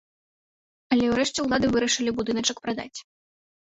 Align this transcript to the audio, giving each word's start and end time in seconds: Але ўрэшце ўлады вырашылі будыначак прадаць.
Але 0.95 1.05
ўрэшце 1.13 1.39
ўлады 1.49 1.65
вырашылі 1.79 2.11
будыначак 2.23 2.57
прадаць. 2.67 2.95